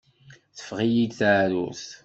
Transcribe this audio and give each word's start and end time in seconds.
Teffeɣ-iyi-d 0.57 1.11
teεrurt. 1.19 1.83